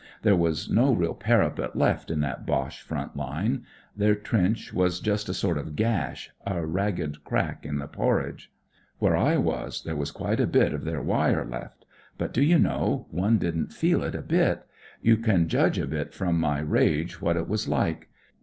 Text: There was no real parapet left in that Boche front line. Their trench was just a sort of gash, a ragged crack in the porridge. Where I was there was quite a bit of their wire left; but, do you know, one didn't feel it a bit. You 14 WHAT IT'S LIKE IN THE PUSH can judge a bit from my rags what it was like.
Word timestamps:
There 0.23 0.35
was 0.35 0.67
no 0.67 0.91
real 0.93 1.13
parapet 1.13 1.75
left 1.75 2.09
in 2.09 2.21
that 2.21 2.43
Boche 2.43 2.81
front 2.81 3.15
line. 3.15 3.65
Their 3.95 4.15
trench 4.15 4.73
was 4.73 4.99
just 4.99 5.29
a 5.29 5.33
sort 5.35 5.59
of 5.59 5.75
gash, 5.75 6.31
a 6.43 6.65
ragged 6.65 7.23
crack 7.23 7.67
in 7.67 7.77
the 7.77 7.85
porridge. 7.85 8.51
Where 8.97 9.15
I 9.15 9.37
was 9.37 9.83
there 9.83 9.95
was 9.95 10.09
quite 10.09 10.39
a 10.39 10.47
bit 10.47 10.73
of 10.73 10.85
their 10.85 11.03
wire 11.03 11.45
left; 11.45 11.85
but, 12.17 12.33
do 12.33 12.41
you 12.41 12.57
know, 12.57 13.05
one 13.11 13.37
didn't 13.37 13.73
feel 13.73 14.01
it 14.01 14.15
a 14.15 14.23
bit. 14.23 14.65
You 15.03 15.17
14 15.17 15.17
WHAT 15.17 15.17
IT'S 15.17 15.17
LIKE 15.17 15.17
IN 15.17 15.17
THE 15.17 15.17
PUSH 15.17 15.25
can 15.25 15.49
judge 15.49 15.77
a 15.77 15.85
bit 15.87 16.13
from 16.15 16.39
my 16.39 16.61
rags 16.63 17.21
what 17.21 17.37
it 17.37 17.47
was 17.47 17.67
like. 17.67 18.09